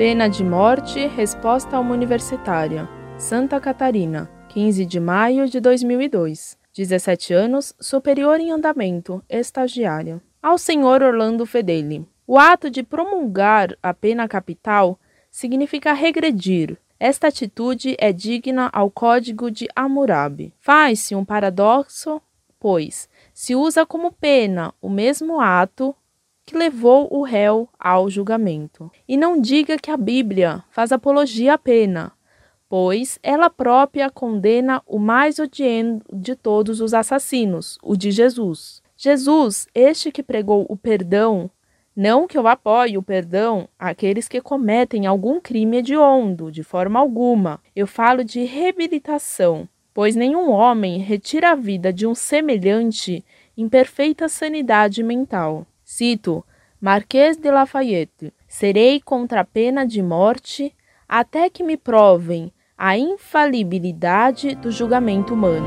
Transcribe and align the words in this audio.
Pena 0.00 0.30
de 0.30 0.42
morte, 0.42 1.06
resposta 1.08 1.76
a 1.76 1.78
uma 1.78 1.92
universitária. 1.92 2.88
Santa 3.18 3.60
Catarina, 3.60 4.30
15 4.48 4.86
de 4.86 4.98
maio 4.98 5.46
de 5.46 5.60
2002. 5.60 6.56
17 6.74 7.34
anos, 7.34 7.74
superior 7.78 8.40
em 8.40 8.50
andamento, 8.50 9.22
estagiária. 9.28 10.18
Ao 10.42 10.56
senhor 10.56 11.02
Orlando 11.02 11.44
Fedeli. 11.44 12.08
O 12.26 12.38
ato 12.38 12.70
de 12.70 12.82
promulgar 12.82 13.76
a 13.82 13.92
pena 13.92 14.26
capital 14.26 14.98
significa 15.30 15.92
regredir. 15.92 16.78
Esta 16.98 17.28
atitude 17.28 17.94
é 17.98 18.10
digna 18.10 18.70
ao 18.72 18.90
Código 18.90 19.50
de 19.50 19.68
Hammurabi. 19.76 20.54
Faz-se 20.60 21.14
um 21.14 21.26
paradoxo, 21.26 22.22
pois 22.58 23.06
se 23.34 23.54
usa 23.54 23.84
como 23.84 24.10
pena 24.12 24.72
o 24.80 24.88
mesmo 24.88 25.42
ato 25.42 25.94
que 26.50 26.58
levou 26.58 27.06
o 27.12 27.22
réu 27.22 27.68
ao 27.78 28.10
julgamento. 28.10 28.90
E 29.08 29.16
não 29.16 29.40
diga 29.40 29.78
que 29.78 29.88
a 29.88 29.96
Bíblia 29.96 30.64
faz 30.68 30.90
apologia 30.90 31.54
à 31.54 31.58
pena, 31.58 32.10
pois 32.68 33.20
ela 33.22 33.48
própria 33.48 34.10
condena 34.10 34.82
o 34.84 34.98
mais 34.98 35.38
odiento 35.38 36.04
de 36.12 36.34
todos 36.34 36.80
os 36.80 36.92
assassinos, 36.92 37.78
o 37.80 37.96
de 37.96 38.10
Jesus. 38.10 38.82
Jesus, 38.96 39.68
este 39.72 40.10
que 40.10 40.24
pregou 40.24 40.66
o 40.68 40.76
perdão, 40.76 41.48
não 41.94 42.26
que 42.26 42.36
eu 42.36 42.48
apoie 42.48 42.98
o 42.98 43.02
perdão 43.02 43.68
àqueles 43.78 44.26
que 44.26 44.40
cometem 44.40 45.06
algum 45.06 45.40
crime 45.40 45.76
hediondo, 45.76 46.50
de 46.50 46.64
forma 46.64 46.98
alguma. 46.98 47.60
Eu 47.76 47.86
falo 47.86 48.24
de 48.24 48.42
reabilitação, 48.42 49.68
pois 49.94 50.16
nenhum 50.16 50.50
homem 50.50 50.98
retira 50.98 51.52
a 51.52 51.54
vida 51.54 51.92
de 51.92 52.08
um 52.08 52.14
semelhante 52.14 53.24
em 53.56 53.68
perfeita 53.68 54.28
sanidade 54.28 55.00
mental. 55.00 55.64
Cito 55.90 56.46
Marquês 56.80 57.36
de 57.36 57.50
Lafayette: 57.50 58.32
Serei 58.46 59.00
contra 59.00 59.40
a 59.40 59.44
pena 59.44 59.84
de 59.84 60.00
morte 60.00 60.72
até 61.08 61.50
que 61.50 61.64
me 61.64 61.76
provem 61.76 62.52
a 62.78 62.96
infalibilidade 62.96 64.54
do 64.54 64.70
julgamento 64.70 65.34
humano. 65.34 65.66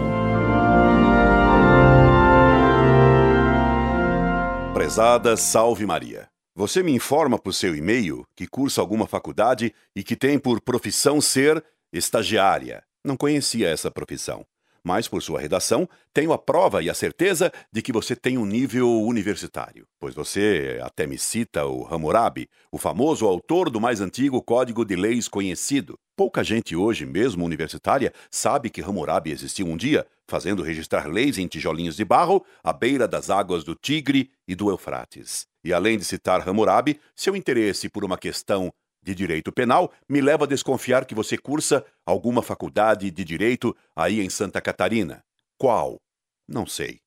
Prezada 4.73 5.35
Salve 5.35 5.85
Maria. 5.85 6.29
Você 6.55 6.81
me 6.81 6.93
informa 6.93 7.37
por 7.37 7.53
seu 7.53 7.75
e-mail 7.75 8.23
que 8.33 8.47
cursa 8.47 8.79
alguma 8.79 9.05
faculdade 9.05 9.75
e 9.93 10.03
que 10.03 10.15
tem 10.15 10.39
por 10.39 10.61
profissão 10.61 11.19
ser 11.19 11.61
estagiária. 11.91 12.81
Não 13.03 13.17
conhecia 13.17 13.67
essa 13.67 13.91
profissão 13.91 14.45
mas 14.83 15.07
por 15.07 15.21
sua 15.21 15.39
redação, 15.39 15.87
tenho 16.13 16.33
a 16.33 16.37
prova 16.37 16.83
e 16.83 16.89
a 16.89 16.93
certeza 16.93 17.51
de 17.71 17.81
que 17.81 17.93
você 17.93 18.15
tem 18.15 18.37
um 18.37 18.45
nível 18.45 19.01
universitário, 19.01 19.87
pois 19.99 20.13
você 20.13 20.79
até 20.83 21.07
me 21.07 21.17
cita 21.17 21.65
o 21.65 21.87
Hammurabi, 21.87 22.49
o 22.71 22.77
famoso 22.77 23.25
autor 23.25 23.69
do 23.69 23.79
mais 23.79 24.01
antigo 24.01 24.41
código 24.41 24.83
de 24.83 24.95
leis 24.95 25.27
conhecido. 25.27 25.97
Pouca 26.15 26.43
gente 26.43 26.75
hoje, 26.75 27.05
mesmo 27.05 27.45
universitária, 27.45 28.13
sabe 28.29 28.69
que 28.69 28.81
Hammurabi 28.81 29.31
existiu 29.31 29.65
um 29.65 29.77
dia, 29.77 30.05
fazendo 30.27 30.61
registrar 30.61 31.07
leis 31.07 31.37
em 31.37 31.47
tijolinhos 31.47 31.95
de 31.95 32.05
barro 32.05 32.45
à 32.63 32.71
beira 32.71 33.07
das 33.07 33.29
águas 33.29 33.63
do 33.63 33.73
Tigre 33.73 34.29
e 34.47 34.53
do 34.53 34.69
Eufrates. 34.69 35.47
E 35.63 35.73
além 35.73 35.97
de 35.97 36.03
citar 36.03 36.47
Hammurabi, 36.47 36.99
seu 37.15 37.35
interesse 37.35 37.87
por 37.87 38.03
uma 38.03 38.17
questão 38.17 38.71
de 39.03 39.13
Direito 39.13 39.51
Penal 39.51 39.91
me 40.07 40.21
leva 40.21 40.45
a 40.45 40.47
desconfiar 40.47 41.05
que 41.05 41.13
você 41.13 41.37
cursa 41.37 41.85
alguma 42.05 42.41
faculdade 42.41 43.11
de 43.11 43.23
direito 43.23 43.75
aí 43.95 44.21
em 44.21 44.29
Santa 44.29 44.61
Catarina. 44.61 45.23
Qual? 45.57 46.01
Não 46.47 46.65
sei. 46.65 46.99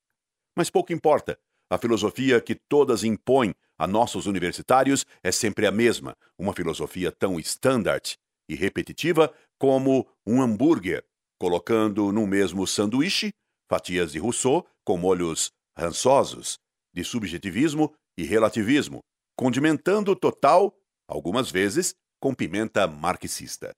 Mas 0.57 0.71
pouco 0.71 0.93
importa. 0.93 1.39
A 1.69 1.79
filosofia 1.79 2.41
que 2.41 2.55
todas 2.55 3.03
impõem 3.03 3.55
a 3.79 3.87
nossos 3.87 4.27
universitários 4.27 5.05
é 5.23 5.33
sempre 5.33 5.67
a 5.67 5.73
mesma, 5.73 6.17
uma 6.39 6.53
filosofia 6.53 7.11
tão 7.11 7.41
standard 7.41 8.17
e 8.49 8.55
repetitiva 8.55 9.33
como 9.59 10.07
um 10.25 10.41
hambúrguer, 10.41 11.05
colocando 11.39 12.13
no 12.13 12.27
mesmo 12.27 12.67
sanduíche 12.67 13.33
fatias 13.69 14.13
de 14.13 14.19
Rousseau 14.19 14.67
com 14.85 14.97
molhos 14.97 15.51
rançosos, 15.77 16.59
de 16.95 17.05
subjetivismo 17.05 17.93
e 18.17 18.25
relativismo, 18.25 19.01
condimentando 19.37 20.15
total 20.15 20.75
algumas 21.09 21.51
vezes 21.51 21.95
com 22.21 22.35
pimenta 22.35 22.87
marxista. 22.87 23.75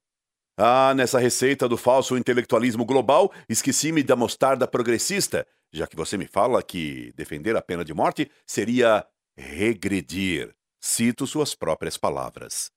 Ah, 0.56 0.92
nessa 0.94 1.18
receita 1.18 1.68
do 1.68 1.76
falso 1.76 2.16
intelectualismo 2.16 2.84
global, 2.84 3.32
esqueci-me 3.48 4.02
da 4.02 4.16
mostarda 4.16 4.66
progressista, 4.66 5.46
já 5.72 5.86
que 5.86 5.94
você 5.94 6.16
me 6.16 6.26
fala 6.26 6.62
que 6.62 7.12
defender 7.14 7.56
a 7.56 7.62
pena 7.62 7.84
de 7.84 7.94
morte 7.94 8.30
seria 8.44 9.06
regredir. 9.36 10.52
Cito 10.80 11.26
suas 11.26 11.54
próprias 11.54 11.96
palavras. 11.96 12.70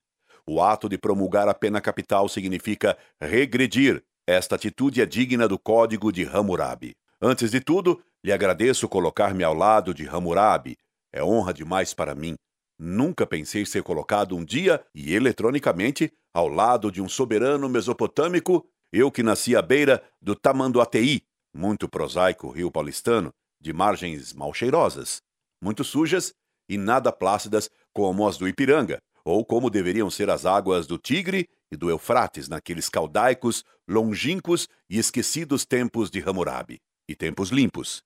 O 0.46 0.62
ato 0.62 0.90
de 0.90 0.98
promulgar 0.98 1.48
a 1.48 1.54
pena 1.54 1.82
capital 1.82 2.28
significa 2.28 2.98
regredir. 3.20 4.04
Esta 4.28 4.56
atitude 4.56 5.02
é 5.02 5.06
digna 5.06 5.48
do 5.48 5.58
Código 5.58 6.12
de 6.12 6.24
Hammurabi. 6.24 6.96
Antes 7.20 7.52
de 7.52 7.60
tudo, 7.60 8.02
lhe 8.24 8.32
agradeço 8.32 8.88
colocar-me 8.88 9.44
ao 9.44 9.54
lado 9.54 9.94
de 9.94 10.08
Hammurabi. 10.08 10.78
É 11.12 11.24
honra 11.24 11.54
demais 11.54 11.94
para 11.94 12.16
mim. 12.16 12.36
Nunca 12.84 13.28
pensei 13.28 13.64
ser 13.64 13.84
colocado 13.84 14.36
um 14.36 14.44
dia 14.44 14.84
e 14.96 15.14
eletronicamente 15.14 16.12
ao 16.34 16.48
lado 16.48 16.92
de 16.92 17.00
um 17.00 17.08
soberano 17.08 17.70
mesopotâmico, 17.70 18.68
eu 18.92 19.12
que 19.12 19.22
nasci 19.22 19.56
à 19.56 19.62
beira 19.62 20.04
do 20.20 20.34
Tamanduateí, 20.36 21.22
muito 21.54 21.88
prosaico 21.88 22.50
rio 22.50 22.72
paulistano, 22.72 23.32
de 23.62 23.72
margens 23.72 24.34
mal 24.34 24.52
cheirosas, 24.52 25.22
muito 25.62 25.84
sujas 25.84 26.34
e 26.68 26.76
nada 26.76 27.12
plácidas 27.12 27.70
como 27.94 28.28
as 28.28 28.40
do 28.40 28.48
Ipiranga, 28.48 28.98
ou 29.24 29.46
como 29.46 29.70
deveriam 29.70 30.10
ser 30.10 30.32
as 30.32 30.44
águas 30.44 30.88
do 30.88 30.98
Tigre 30.98 31.48
e 31.72 31.78
do 31.78 31.88
Eufrates 31.88 32.48
naqueles 32.50 32.90
caudaicos, 32.90 33.64
longínquos 33.88 34.68
e 34.90 34.98
esquecidos 34.98 35.66
tempos 35.66 36.10
de 36.10 36.20
Hammurabi, 36.20 36.82
e 37.08 37.16
tempos 37.16 37.52
limpos 37.52 38.02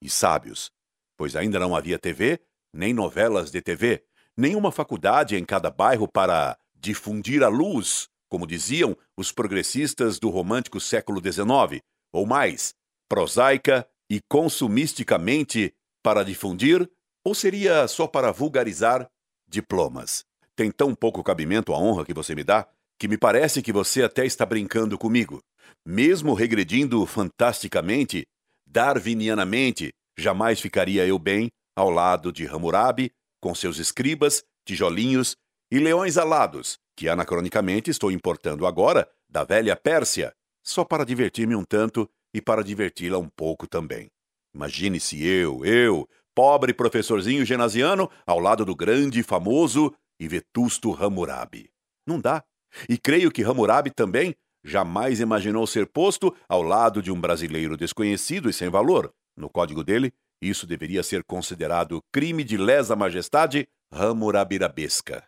e 0.00 0.08
sábios, 0.08 0.70
pois 1.16 1.34
ainda 1.34 1.58
não 1.58 1.74
havia 1.74 1.98
TV, 1.98 2.40
nem 2.72 2.94
novelas 2.94 3.50
de 3.50 3.60
TV, 3.60 4.04
nenhuma 4.40 4.72
faculdade 4.72 5.36
em 5.36 5.44
cada 5.44 5.70
bairro 5.70 6.08
para 6.08 6.56
difundir 6.74 7.42
a 7.42 7.48
luz, 7.48 8.08
como 8.28 8.46
diziam 8.46 8.96
os 9.16 9.30
progressistas 9.30 10.18
do 10.18 10.30
romântico 10.30 10.80
século 10.80 11.20
XIX, 11.20 11.82
ou 12.12 12.26
mais, 12.26 12.74
prosaica 13.08 13.86
e 14.08 14.20
consumisticamente 14.28 15.74
para 16.02 16.24
difundir, 16.24 16.90
ou 17.22 17.34
seria 17.34 17.86
só 17.86 18.06
para 18.06 18.32
vulgarizar 18.32 19.08
diplomas? 19.46 20.24
Tem 20.56 20.70
tão 20.70 20.94
pouco 20.94 21.22
cabimento 21.22 21.74
a 21.74 21.78
honra 21.78 22.04
que 22.04 22.14
você 22.14 22.34
me 22.34 22.42
dá 22.42 22.66
que 22.98 23.08
me 23.08 23.16
parece 23.16 23.62
que 23.62 23.72
você 23.72 24.02
até 24.02 24.26
está 24.26 24.44
brincando 24.44 24.98
comigo. 24.98 25.42
Mesmo 25.86 26.34
regredindo 26.34 27.06
fantasticamente, 27.06 28.26
darwinianamente, 28.66 29.90
jamais 30.18 30.60
ficaria 30.60 31.06
eu 31.06 31.18
bem 31.18 31.50
ao 31.74 31.88
lado 31.88 32.30
de 32.30 32.46
Hammurabi 32.46 33.10
com 33.40 33.54
seus 33.54 33.78
escribas, 33.78 34.44
tijolinhos 34.64 35.36
e 35.70 35.78
leões 35.78 36.16
alados, 36.16 36.78
que 36.96 37.08
anacronicamente 37.08 37.90
estou 37.90 38.10
importando 38.10 38.66
agora 38.66 39.08
da 39.28 39.44
velha 39.44 39.76
Pérsia, 39.76 40.32
só 40.62 40.84
para 40.84 41.04
divertir-me 41.04 41.56
um 41.56 41.64
tanto 41.64 42.08
e 42.34 42.40
para 42.40 42.62
diverti-la 42.62 43.18
um 43.18 43.28
pouco 43.28 43.66
também. 43.66 44.10
Imagine 44.54 44.98
se 45.00 45.24
eu, 45.24 45.64
eu, 45.64 46.08
pobre 46.34 46.74
professorzinho 46.74 47.44
genasiano, 47.44 48.10
ao 48.26 48.38
lado 48.38 48.64
do 48.64 48.74
grande, 48.74 49.22
famoso 49.22 49.94
e 50.18 50.28
vetusto 50.28 50.92
Hammurabi. 50.92 51.70
Não 52.06 52.20
dá. 52.20 52.44
E 52.88 52.98
creio 52.98 53.30
que 53.30 53.42
Hammurabi 53.42 53.90
também 53.90 54.34
jamais 54.62 55.20
imaginou 55.20 55.66
ser 55.66 55.86
posto 55.86 56.34
ao 56.48 56.62
lado 56.62 57.02
de 57.02 57.10
um 57.10 57.20
brasileiro 57.20 57.76
desconhecido 57.76 58.50
e 58.50 58.52
sem 58.52 58.68
valor. 58.68 59.12
No 59.36 59.48
código 59.48 59.82
dele, 59.82 60.12
isso 60.40 60.66
deveria 60.66 61.02
ser 61.02 61.22
considerado 61.24 62.02
crime 62.12 62.42
de 62.42 62.56
lesa 62.56 62.96
majestade 62.96 63.68
ramurabirabesca. 63.92 65.24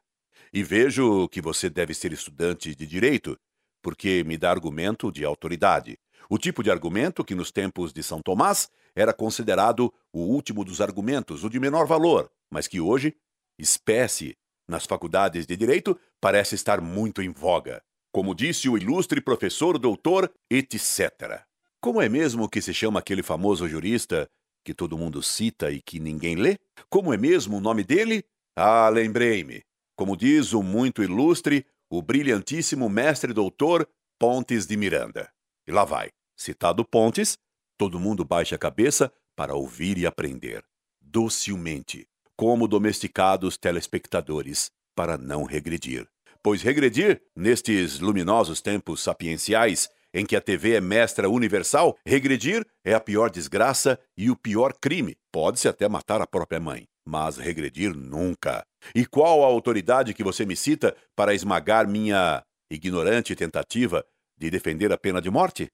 E 0.52 0.62
vejo 0.62 1.28
que 1.28 1.40
você 1.40 1.68
deve 1.68 1.94
ser 1.94 2.12
estudante 2.12 2.74
de 2.74 2.86
direito, 2.86 3.38
porque 3.82 4.22
me 4.24 4.38
dá 4.38 4.50
argumento 4.50 5.10
de 5.10 5.24
autoridade. 5.24 5.98
O 6.30 6.38
tipo 6.38 6.62
de 6.62 6.70
argumento 6.70 7.24
que 7.24 7.34
nos 7.34 7.50
tempos 7.50 7.92
de 7.92 8.02
São 8.02 8.22
Tomás 8.22 8.70
era 8.94 9.12
considerado 9.12 9.92
o 10.12 10.20
último 10.20 10.64
dos 10.64 10.80
argumentos, 10.80 11.44
o 11.44 11.50
de 11.50 11.58
menor 11.58 11.86
valor, 11.86 12.30
mas 12.50 12.66
que 12.66 12.80
hoje, 12.80 13.16
espécie 13.58 14.36
nas 14.68 14.86
faculdades 14.86 15.46
de 15.46 15.56
direito, 15.56 15.98
parece 16.20 16.54
estar 16.54 16.80
muito 16.80 17.20
em 17.20 17.30
voga. 17.30 17.82
Como 18.12 18.34
disse 18.34 18.68
o 18.68 18.76
ilustre 18.76 19.20
professor 19.20 19.78
doutor, 19.78 20.32
etc. 20.50 21.42
Como 21.80 22.00
é 22.00 22.08
mesmo 22.08 22.48
que 22.48 22.62
se 22.62 22.72
chama 22.72 23.00
aquele 23.00 23.22
famoso 23.22 23.66
jurista 23.66 24.30
que 24.64 24.74
todo 24.74 24.98
mundo 24.98 25.22
cita 25.22 25.70
e 25.70 25.80
que 25.80 25.98
ninguém 25.98 26.36
lê? 26.36 26.58
Como 26.88 27.12
é 27.12 27.16
mesmo 27.16 27.56
o 27.56 27.60
nome 27.60 27.84
dele? 27.84 28.24
Ah, 28.56 28.88
lembrei-me. 28.88 29.62
Como 29.96 30.16
diz 30.16 30.52
o 30.52 30.62
muito 30.62 31.02
ilustre, 31.02 31.66
o 31.90 32.00
brilhantíssimo 32.00 32.88
mestre 32.88 33.32
doutor 33.32 33.88
Pontes 34.18 34.66
de 34.66 34.76
Miranda. 34.76 35.30
E 35.66 35.72
lá 35.72 35.84
vai. 35.84 36.10
Citado 36.36 36.84
Pontes, 36.84 37.38
todo 37.76 38.00
mundo 38.00 38.24
baixa 38.24 38.56
a 38.56 38.58
cabeça 38.58 39.12
para 39.36 39.54
ouvir 39.54 39.98
e 39.98 40.06
aprender. 40.06 40.64
Docilmente, 41.00 42.06
como 42.36 42.66
domesticados 42.66 43.56
telespectadores, 43.56 44.70
para 44.94 45.16
não 45.18 45.44
regredir. 45.44 46.06
Pois 46.42 46.62
regredir, 46.62 47.22
nestes 47.36 48.00
luminosos 48.00 48.60
tempos 48.60 49.00
sapienciais, 49.00 49.88
em 50.14 50.26
que 50.26 50.36
a 50.36 50.40
TV 50.40 50.74
é 50.74 50.80
mestra 50.80 51.28
universal, 51.28 51.96
regredir 52.04 52.66
é 52.84 52.94
a 52.94 53.00
pior 53.00 53.30
desgraça 53.30 53.98
e 54.16 54.30
o 54.30 54.36
pior 54.36 54.74
crime. 54.74 55.16
Pode-se 55.32 55.68
até 55.68 55.88
matar 55.88 56.20
a 56.20 56.26
própria 56.26 56.60
mãe, 56.60 56.84
mas 57.06 57.38
regredir 57.38 57.94
nunca. 57.94 58.64
E 58.94 59.06
qual 59.06 59.42
a 59.42 59.46
autoridade 59.46 60.14
que 60.14 60.24
você 60.24 60.44
me 60.44 60.56
cita 60.56 60.94
para 61.16 61.34
esmagar 61.34 61.88
minha 61.88 62.42
ignorante 62.70 63.34
tentativa 63.34 64.04
de 64.38 64.50
defender 64.50 64.92
a 64.92 64.98
pena 64.98 65.20
de 65.20 65.30
morte? 65.30 65.68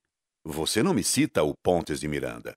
Você 0.44 0.82
não 0.82 0.94
me 0.94 1.02
cita 1.02 1.42
o 1.42 1.54
Pontes 1.62 2.00
de 2.00 2.08
Miranda, 2.08 2.54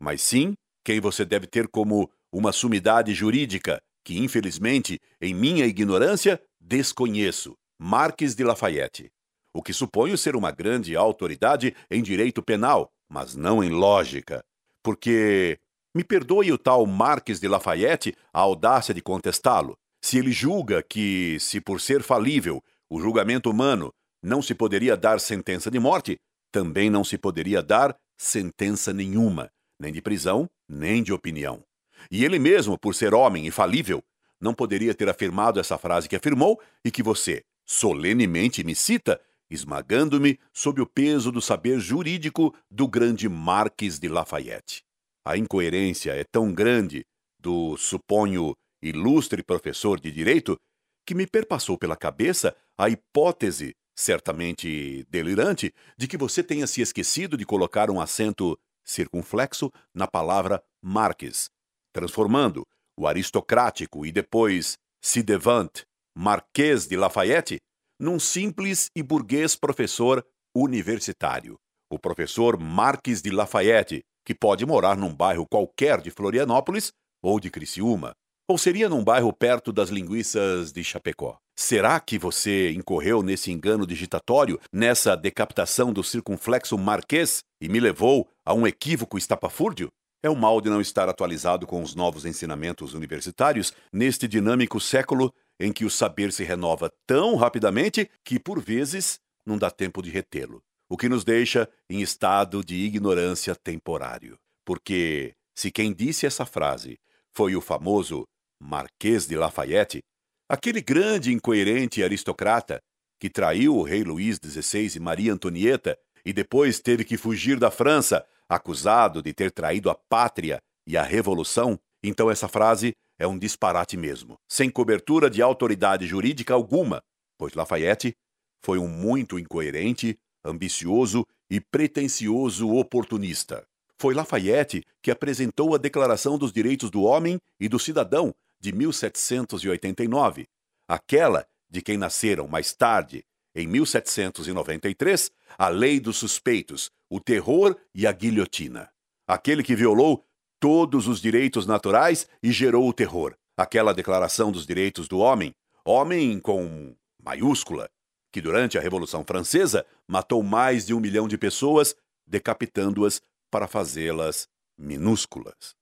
mas 0.00 0.22
sim 0.22 0.54
quem 0.84 1.00
você 1.00 1.24
deve 1.24 1.46
ter 1.46 1.66
como 1.68 2.10
uma 2.32 2.52
sumidade 2.52 3.12
jurídica 3.12 3.80
que, 4.04 4.18
infelizmente, 4.18 5.00
em 5.20 5.34
minha 5.34 5.64
ignorância, 5.64 6.40
desconheço. 6.60 7.54
Marques 7.80 8.34
de 8.34 8.44
Lafayette 8.44 9.10
o 9.54 9.62
que 9.62 9.72
suponho 9.72 10.18
ser 10.18 10.34
uma 10.34 10.50
grande 10.50 10.96
autoridade 10.96 11.74
em 11.88 12.02
direito 12.02 12.42
penal, 12.42 12.90
mas 13.08 13.36
não 13.36 13.62
em 13.62 13.70
lógica. 13.70 14.44
Porque, 14.82 15.58
me 15.94 16.02
perdoe 16.02 16.52
o 16.52 16.58
tal 16.58 16.84
Marques 16.84 17.38
de 17.38 17.46
Lafayette 17.46 18.14
a 18.32 18.40
audácia 18.40 18.92
de 18.92 19.00
contestá-lo, 19.00 19.78
se 20.02 20.18
ele 20.18 20.32
julga 20.32 20.82
que, 20.82 21.38
se 21.40 21.60
por 21.60 21.80
ser 21.80 22.02
falível 22.02 22.62
o 22.90 23.00
julgamento 23.00 23.50
humano 23.50 23.90
não 24.22 24.42
se 24.42 24.54
poderia 24.54 24.96
dar 24.96 25.20
sentença 25.20 25.70
de 25.70 25.78
morte, 25.78 26.18
também 26.52 26.90
não 26.90 27.04
se 27.04 27.16
poderia 27.16 27.62
dar 27.62 27.96
sentença 28.18 28.92
nenhuma, 28.92 29.50
nem 29.80 29.92
de 29.92 30.02
prisão, 30.02 30.48
nem 30.68 31.02
de 31.02 31.12
opinião. 31.12 31.62
E 32.10 32.24
ele 32.24 32.38
mesmo, 32.38 32.78
por 32.78 32.94
ser 32.94 33.14
homem 33.14 33.46
infalível, 33.46 34.02
não 34.40 34.52
poderia 34.52 34.94
ter 34.94 35.08
afirmado 35.08 35.58
essa 35.58 35.78
frase 35.78 36.08
que 36.08 36.16
afirmou 36.16 36.60
e 36.84 36.90
que 36.90 37.02
você 37.02 37.42
solenemente 37.64 38.62
me 38.62 38.74
cita 38.74 39.20
esmagando-me 39.50 40.38
sob 40.52 40.80
o 40.80 40.86
peso 40.86 41.30
do 41.30 41.40
saber 41.40 41.78
jurídico 41.78 42.54
do 42.70 42.88
grande 42.88 43.28
Marques 43.28 43.98
de 43.98 44.08
Lafayette. 44.08 44.82
A 45.24 45.36
incoerência 45.36 46.12
é 46.12 46.24
tão 46.24 46.52
grande 46.52 47.04
do, 47.38 47.76
suponho, 47.76 48.54
ilustre 48.82 49.42
professor 49.42 49.98
de 49.98 50.10
direito 50.10 50.58
que 51.06 51.14
me 51.14 51.26
perpassou 51.26 51.78
pela 51.78 51.96
cabeça 51.96 52.56
a 52.76 52.88
hipótese, 52.88 53.74
certamente 53.94 55.06
delirante, 55.08 55.72
de 55.96 56.08
que 56.08 56.16
você 56.16 56.42
tenha 56.42 56.66
se 56.66 56.80
esquecido 56.80 57.36
de 57.36 57.46
colocar 57.46 57.90
um 57.90 58.00
acento 58.00 58.58
circunflexo 58.82 59.70
na 59.94 60.06
palavra 60.06 60.62
Marques, 60.82 61.50
transformando 61.92 62.66
o 62.96 63.06
aristocrático 63.06 64.04
e 64.04 64.12
depois 64.12 64.76
Cidevant, 65.00 65.82
Marquês 66.14 66.86
de 66.86 66.96
Lafayette, 66.96 67.60
num 67.98 68.18
simples 68.18 68.90
e 68.94 69.02
burguês 69.02 69.54
professor 69.54 70.24
universitário, 70.54 71.56
o 71.90 71.98
professor 71.98 72.58
Marques 72.58 73.22
de 73.22 73.30
Lafayette, 73.30 74.02
que 74.24 74.34
pode 74.34 74.64
morar 74.66 74.96
num 74.96 75.14
bairro 75.14 75.46
qualquer 75.46 76.00
de 76.00 76.10
Florianópolis 76.10 76.92
ou 77.22 77.38
de 77.38 77.50
Criciúma, 77.50 78.12
ou 78.48 78.58
seria 78.58 78.88
num 78.88 79.02
bairro 79.02 79.32
perto 79.32 79.72
das 79.72 79.90
linguiças 79.90 80.72
de 80.72 80.82
Chapecó. 80.82 81.38
Será 81.56 82.00
que 82.00 82.18
você 82.18 82.72
incorreu 82.72 83.22
nesse 83.22 83.52
engano 83.52 83.86
digitatório, 83.86 84.60
nessa 84.72 85.16
decapitação 85.16 85.92
do 85.92 86.02
circunflexo 86.02 86.76
marquês 86.76 87.42
e 87.60 87.68
me 87.68 87.78
levou 87.78 88.28
a 88.44 88.52
um 88.52 88.66
equívoco 88.66 89.16
estapafúrdio? 89.16 89.88
É 90.22 90.28
o 90.28 90.34
mal 90.34 90.60
de 90.60 90.70
não 90.70 90.80
estar 90.80 91.08
atualizado 91.08 91.66
com 91.66 91.82
os 91.82 91.94
novos 91.94 92.24
ensinamentos 92.24 92.94
universitários 92.94 93.72
neste 93.92 94.26
dinâmico 94.26 94.80
século 94.80 95.32
em 95.58 95.72
que 95.72 95.84
o 95.84 95.90
saber 95.90 96.32
se 96.32 96.44
renova 96.44 96.92
tão 97.06 97.36
rapidamente 97.36 98.10
que, 98.24 98.38
por 98.38 98.60
vezes, 98.60 99.20
não 99.46 99.58
dá 99.58 99.70
tempo 99.70 100.02
de 100.02 100.10
retê-lo, 100.10 100.62
o 100.88 100.96
que 100.96 101.08
nos 101.08 101.24
deixa 101.24 101.68
em 101.88 102.00
estado 102.00 102.64
de 102.64 102.74
ignorância 102.74 103.54
temporário. 103.54 104.38
Porque, 104.64 105.34
se 105.54 105.70
quem 105.70 105.92
disse 105.92 106.26
essa 106.26 106.46
frase 106.46 106.98
foi 107.32 107.54
o 107.54 107.60
famoso 107.60 108.24
Marquês 108.60 109.26
de 109.26 109.36
Lafayette, 109.36 110.02
aquele 110.48 110.80
grande 110.80 111.32
incoerente 111.32 112.02
aristocrata 112.02 112.80
que 113.20 113.30
traiu 113.30 113.76
o 113.76 113.82
rei 113.82 114.02
Luís 114.02 114.38
XVI 114.42 114.96
e 114.96 115.00
Maria 115.00 115.32
Antonieta 115.32 115.98
e 116.24 116.32
depois 116.32 116.80
teve 116.80 117.04
que 117.04 117.16
fugir 117.16 117.58
da 117.58 117.70
França, 117.70 118.24
acusado 118.48 119.22
de 119.22 119.32
ter 119.32 119.50
traído 119.50 119.90
a 119.90 119.94
pátria 119.94 120.58
e 120.86 120.96
a 120.96 121.02
revolução, 121.02 121.78
então 122.02 122.30
essa 122.30 122.48
frase 122.48 122.94
é 123.18 123.26
um 123.26 123.38
disparate 123.38 123.96
mesmo, 123.96 124.38
sem 124.48 124.70
cobertura 124.70 125.30
de 125.30 125.40
autoridade 125.40 126.06
jurídica 126.06 126.54
alguma, 126.54 127.02
pois 127.38 127.54
Lafayette 127.54 128.14
foi 128.62 128.78
um 128.78 128.88
muito 128.88 129.38
incoerente, 129.38 130.18
ambicioso 130.44 131.26
e 131.50 131.60
pretensioso 131.60 132.70
oportunista. 132.74 133.66
Foi 133.98 134.14
Lafayette 134.14 134.84
que 135.02 135.10
apresentou 135.10 135.74
a 135.74 135.78
Declaração 135.78 136.36
dos 136.36 136.52
Direitos 136.52 136.90
do 136.90 137.02
Homem 137.02 137.38
e 137.60 137.68
do 137.68 137.78
Cidadão 137.78 138.34
de 138.60 138.72
1789, 138.72 140.46
aquela 140.88 141.46
de 141.70 141.82
quem 141.82 141.96
nasceram 141.96 142.48
mais 142.48 142.72
tarde, 142.74 143.24
em 143.54 143.66
1793, 143.66 145.30
a 145.56 145.68
Lei 145.68 146.00
dos 146.00 146.16
Suspeitos, 146.16 146.90
o 147.08 147.20
Terror 147.20 147.76
e 147.94 148.06
a 148.06 148.12
Guilhotina. 148.12 148.90
Aquele 149.26 149.62
que 149.62 149.76
violou 149.76 150.24
todos 150.64 151.06
os 151.08 151.20
direitos 151.20 151.66
naturais 151.66 152.26
e 152.42 152.50
gerou 152.50 152.88
o 152.88 152.92
terror. 152.94 153.34
Aquela 153.54 153.92
Declaração 153.92 154.50
dos 154.50 154.66
Direitos 154.66 155.06
do 155.06 155.18
Homem, 155.18 155.52
homem 155.84 156.40
com 156.40 156.96
maiúscula, 157.22 157.86
que 158.32 158.40
durante 158.40 158.78
a 158.78 158.80
Revolução 158.80 159.22
Francesa 159.26 159.84
matou 160.08 160.42
mais 160.42 160.86
de 160.86 160.94
um 160.94 161.00
milhão 161.00 161.28
de 161.28 161.36
pessoas, 161.36 161.94
decapitando-as 162.26 163.20
para 163.50 163.68
fazê-las 163.68 164.48
minúsculas. 164.78 165.74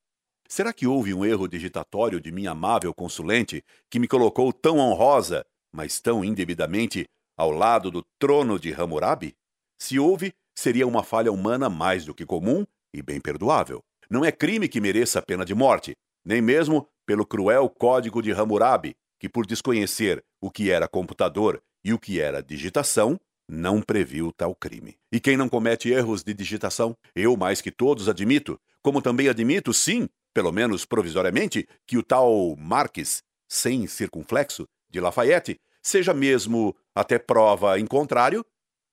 Será 0.48 0.72
que 0.72 0.88
houve 0.88 1.14
um 1.14 1.24
erro 1.24 1.46
digitatório 1.46 2.20
de 2.20 2.32
minha 2.32 2.50
amável 2.50 2.92
consulente 2.92 3.62
que 3.88 4.00
me 4.00 4.08
colocou 4.08 4.52
tão 4.52 4.78
honrosa, 4.78 5.46
mas 5.72 6.00
tão 6.00 6.24
indevidamente, 6.24 7.08
ao 7.36 7.52
lado 7.52 7.88
do 7.88 8.02
trono 8.18 8.58
de 8.58 8.74
Hammurabi? 8.74 9.36
Se 9.78 9.96
houve, 10.00 10.34
seria 10.58 10.88
uma 10.88 11.04
falha 11.04 11.30
humana 11.30 11.70
mais 11.70 12.04
do 12.04 12.12
que 12.12 12.26
comum 12.26 12.66
e 12.92 13.00
bem 13.00 13.20
perdoável. 13.20 13.80
Não 14.12 14.22
é 14.22 14.30
crime 14.30 14.68
que 14.68 14.78
mereça 14.78 15.20
a 15.20 15.22
pena 15.22 15.42
de 15.42 15.54
morte, 15.54 15.96
nem 16.22 16.42
mesmo 16.42 16.86
pelo 17.06 17.24
cruel 17.24 17.66
código 17.70 18.20
de 18.20 18.30
Hammurabi, 18.30 18.94
que 19.18 19.26
por 19.26 19.46
desconhecer 19.46 20.22
o 20.38 20.50
que 20.50 20.70
era 20.70 20.86
computador 20.86 21.62
e 21.82 21.94
o 21.94 21.98
que 21.98 22.20
era 22.20 22.42
digitação, 22.42 23.18
não 23.48 23.80
previu 23.80 24.30
tal 24.30 24.54
crime. 24.54 24.98
E 25.10 25.18
quem 25.18 25.34
não 25.34 25.48
comete 25.48 25.88
erros 25.88 26.22
de 26.22 26.34
digitação? 26.34 26.94
Eu, 27.14 27.38
mais 27.38 27.62
que 27.62 27.70
todos, 27.70 28.06
admito, 28.06 28.60
como 28.82 29.00
também 29.00 29.30
admito, 29.30 29.72
sim, 29.72 30.06
pelo 30.34 30.52
menos 30.52 30.84
provisoriamente, 30.84 31.66
que 31.86 31.96
o 31.96 32.02
tal 32.02 32.54
Marques, 32.58 33.22
sem 33.48 33.86
circunflexo, 33.86 34.68
de 34.90 35.00
Lafayette, 35.00 35.58
seja 35.82 36.12
mesmo, 36.12 36.76
até 36.94 37.18
prova 37.18 37.78
em 37.80 37.86
contrário, 37.86 38.44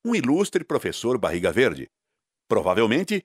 um 0.02 0.14
ilustre 0.14 0.64
professor 0.64 1.18
barriga 1.18 1.52
verde. 1.52 1.90
Provavelmente 2.48 3.22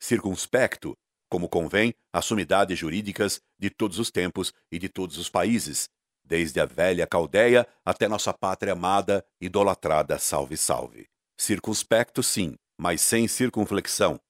circunspecto 0.00 0.96
como 1.30 1.48
convém 1.48 1.94
às 2.12 2.26
sumidades 2.26 2.78
jurídicas 2.78 3.40
de 3.58 3.70
todos 3.70 3.98
os 3.98 4.10
tempos 4.10 4.52
e 4.70 4.78
de 4.78 4.88
todos 4.88 5.16
os 5.16 5.30
países, 5.30 5.88
desde 6.24 6.60
a 6.60 6.66
velha 6.66 7.06
Caldeia 7.06 7.66
até 7.84 8.08
nossa 8.08 8.34
pátria 8.34 8.72
amada, 8.72 9.24
idolatrada, 9.40 10.18
salve, 10.18 10.56
salve. 10.56 11.06
Circunspecto, 11.38 12.22
sim, 12.22 12.56
mas 12.78 13.00
sem 13.00 13.26
circunflexão, 13.26 14.20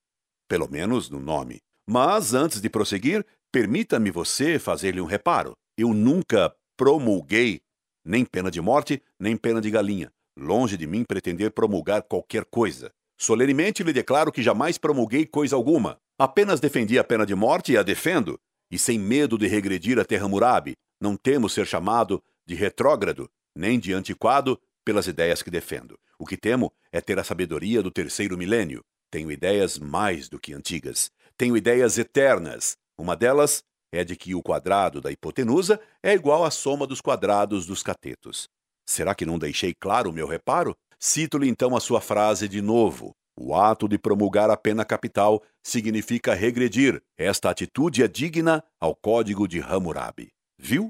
pelo 0.47 0.71
menos 0.71 1.09
no 1.09 1.19
nome. 1.19 1.61
Mas 1.89 2.35
antes 2.35 2.61
de 2.61 2.69
prosseguir, 2.69 3.27
permita-me 3.51 4.11
você 4.11 4.59
fazer-lhe 4.59 5.01
um 5.01 5.07
reparo. 5.07 5.57
Eu 5.77 5.93
nunca 5.95 6.55
promulguei 6.77 7.63
nem 8.05 8.25
pena 8.25 8.51
de 8.51 8.61
morte, 8.61 9.03
nem 9.19 9.37
pena 9.37 9.61
de 9.61 9.71
galinha. 9.71 10.13
Longe 10.39 10.77
de 10.77 10.87
mim 10.87 11.05
pretender 11.05 11.51
promulgar 11.51 12.03
qualquer 12.03 12.45
coisa. 12.45 12.93
Solenemente 13.19 13.83
lhe 13.83 13.93
declaro 13.93 14.33
que 14.33 14.43
jamais 14.43 14.79
promulguei 14.79 15.27
coisa 15.27 15.55
alguma. 15.55 15.99
Apenas 16.21 16.61
defendi 16.61 16.99
a 16.99 17.03
pena 17.03 17.25
de 17.25 17.35
morte 17.35 17.73
e 17.73 17.79
a 17.79 17.83
defendo, 17.83 18.39
e 18.71 18.79
sem 18.79 18.99
medo 18.99 19.39
de 19.39 19.47
regredir 19.47 19.99
a 19.99 20.05
Terra 20.05 20.29
Murabi, 20.29 20.77
não 21.01 21.17
temo 21.17 21.49
ser 21.49 21.67
chamado 21.67 22.23
de 22.45 22.55
retrógrado, 22.55 23.27
nem 23.57 23.81
de 23.81 23.95
antiquado 23.95 24.61
pelas 24.85 25.07
ideias 25.07 25.43
que 25.43 25.51
defendo. 25.51 25.99
O 26.19 26.27
que 26.27 26.37
temo 26.37 26.71
é 26.93 27.01
ter 27.01 27.19
a 27.19 27.25
sabedoria 27.25 27.83
do 27.83 27.91
terceiro 27.91 28.37
milênio. 28.37 28.85
Tenho 29.11 29.33
ideias 29.33 29.79
mais 29.79 30.29
do 30.29 30.39
que 30.39 30.53
antigas. 30.53 31.11
Tenho 31.39 31.57
ideias 31.57 31.97
eternas. 31.97 32.77
Uma 32.99 33.17
delas 33.17 33.65
é 33.91 34.05
de 34.05 34.15
que 34.15 34.35
o 34.35 34.43
quadrado 34.43 35.01
da 35.01 35.11
hipotenusa 35.11 35.81
é 36.03 36.13
igual 36.13 36.45
à 36.45 36.51
soma 36.51 36.87
dos 36.87 37.01
quadrados 37.01 37.65
dos 37.65 37.83
catetos. 37.83 38.47
Será 38.85 39.15
que 39.15 39.25
não 39.25 39.39
deixei 39.39 39.73
claro 39.73 40.11
o 40.11 40.13
meu 40.13 40.27
reparo? 40.29 40.77
Cito-lhe 40.99 41.49
então 41.49 41.75
a 41.75 41.81
sua 41.81 42.03
frase 42.03 42.47
de 42.47 42.61
novo. 42.61 43.17
O 43.43 43.55
ato 43.55 43.89
de 43.89 43.97
promulgar 43.97 44.51
a 44.51 44.57
pena 44.57 44.85
capital 44.85 45.43
significa 45.63 46.35
regredir. 46.35 47.03
Esta 47.17 47.49
atitude 47.49 48.03
é 48.03 48.07
digna 48.07 48.63
ao 48.79 48.95
Código 48.95 49.49
de 49.49 49.61
Hammurabi. 49.63 50.29
Viu? 50.59 50.89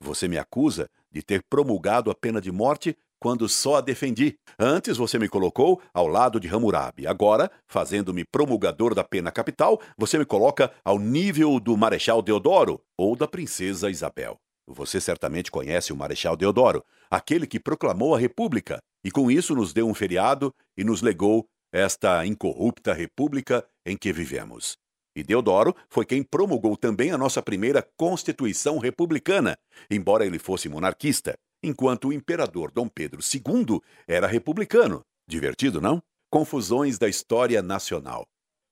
Você 0.00 0.26
me 0.26 0.36
acusa 0.36 0.90
de 1.12 1.22
ter 1.22 1.44
promulgado 1.48 2.10
a 2.10 2.14
pena 2.14 2.40
de 2.40 2.50
morte 2.50 2.96
quando 3.20 3.48
só 3.48 3.76
a 3.76 3.80
defendi. 3.80 4.36
Antes 4.58 4.96
você 4.96 5.16
me 5.16 5.28
colocou 5.28 5.80
ao 5.94 6.08
lado 6.08 6.40
de 6.40 6.48
Hammurabi. 6.48 7.06
Agora, 7.06 7.48
fazendo-me 7.68 8.24
promulgador 8.24 8.96
da 8.96 9.04
pena 9.04 9.30
capital, 9.30 9.80
você 9.96 10.18
me 10.18 10.24
coloca 10.24 10.72
ao 10.84 10.98
nível 10.98 11.60
do 11.60 11.76
Marechal 11.76 12.20
Deodoro 12.20 12.82
ou 12.98 13.14
da 13.14 13.28
Princesa 13.28 13.88
Isabel. 13.88 14.40
Você 14.66 15.00
certamente 15.00 15.52
conhece 15.52 15.92
o 15.92 15.96
Marechal 15.96 16.36
Deodoro, 16.36 16.84
aquele 17.08 17.46
que 17.46 17.60
proclamou 17.60 18.12
a 18.12 18.18
República 18.18 18.80
e 19.04 19.10
com 19.10 19.30
isso 19.30 19.54
nos 19.54 19.72
deu 19.72 19.88
um 19.88 19.94
feriado 19.94 20.54
e 20.76 20.84
nos 20.84 21.02
legou 21.02 21.46
esta 21.72 22.24
incorrupta 22.26 22.92
república 22.92 23.66
em 23.84 23.96
que 23.96 24.12
vivemos. 24.12 24.76
E 25.16 25.22
Deodoro 25.22 25.74
foi 25.88 26.06
quem 26.06 26.22
promulgou 26.22 26.76
também 26.76 27.10
a 27.10 27.18
nossa 27.18 27.42
primeira 27.42 27.86
Constituição 27.96 28.78
Republicana, 28.78 29.56
embora 29.90 30.26
ele 30.26 30.38
fosse 30.38 30.68
monarquista, 30.68 31.34
enquanto 31.62 32.08
o 32.08 32.12
imperador 32.12 32.70
Dom 32.70 32.88
Pedro 32.88 33.20
II 33.20 33.80
era 34.06 34.26
republicano. 34.26 35.02
Divertido, 35.28 35.80
não? 35.80 36.02
Confusões 36.30 36.98
da 36.98 37.08
história 37.08 37.62
nacional. 37.62 38.26